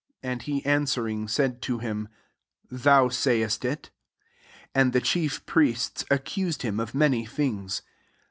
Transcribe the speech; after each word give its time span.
'* 0.11 0.23
And 0.23 0.41
he 0.41 0.65
answering, 0.65 1.27
said 1.27 1.61
to 1.61 1.77
himj" 1.77 2.07
Thou 2.83 3.09
sayest 3.09 3.63
it. 3.63 3.91
3 4.73 4.83
Ai)d 4.85 4.91
the 4.93 4.99
chief 5.01 5.45
nriests 5.45 6.05
accused 6.09 6.63
hiin 6.63 6.81
of 6.81 6.95
many 6.95 7.23
things. 7.27 7.83